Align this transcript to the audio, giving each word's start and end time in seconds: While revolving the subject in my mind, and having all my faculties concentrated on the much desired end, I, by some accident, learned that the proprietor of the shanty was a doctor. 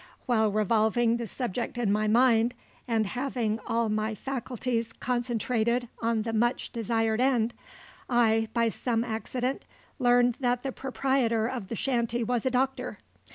While 0.25 0.51
revolving 0.51 1.17
the 1.17 1.27
subject 1.27 1.77
in 1.77 1.91
my 1.91 2.07
mind, 2.07 2.55
and 2.87 3.05
having 3.05 3.59
all 3.67 3.87
my 3.87 4.15
faculties 4.15 4.93
concentrated 4.93 5.89
on 6.01 6.23
the 6.23 6.33
much 6.33 6.71
desired 6.71 7.21
end, 7.21 7.53
I, 8.09 8.47
by 8.51 8.69
some 8.69 9.03
accident, 9.03 9.63
learned 9.99 10.37
that 10.39 10.63
the 10.63 10.71
proprietor 10.71 11.45
of 11.47 11.67
the 11.67 11.75
shanty 11.75 12.23
was 12.23 12.47
a 12.47 12.49
doctor. 12.49 12.97